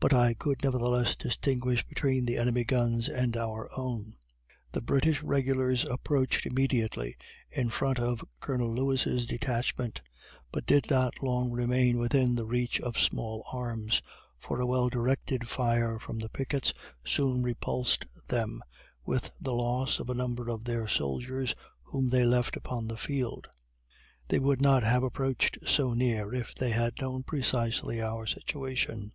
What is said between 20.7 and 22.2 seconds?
soldiers whom